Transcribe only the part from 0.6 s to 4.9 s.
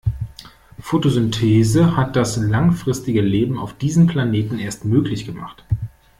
Photosynthese hat das langfristige Leben auf diesem Planeten erst